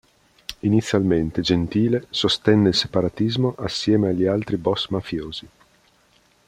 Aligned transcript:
Inizialmente 0.63 1.43
Gentile 1.43 2.07
sostenne 2.09 2.69
il 2.69 2.73
separatismo 2.73 3.53
assieme 3.59 4.09
agli 4.09 4.25
altri 4.25 4.57
boss 4.57 4.87
mafiosi. 4.87 5.47